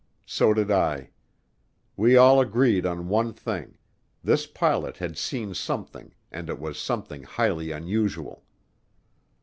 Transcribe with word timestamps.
So 0.25 0.51
did 0.55 0.71
I. 0.71 1.11
We 1.95 2.17
all 2.17 2.41
agreed 2.41 2.87
on 2.87 3.07
one 3.07 3.33
thing 3.33 3.77
this 4.23 4.47
pilot 4.47 4.97
had 4.97 5.15
seen 5.15 5.53
something 5.53 6.15
and 6.31 6.49
it 6.49 6.57
was 6.59 6.79
something 6.79 7.21
highly 7.21 7.71
unusual. 7.71 8.43